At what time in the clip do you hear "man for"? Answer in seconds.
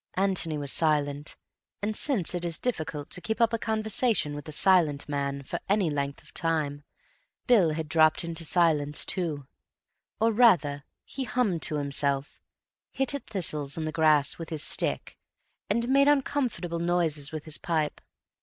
5.07-5.59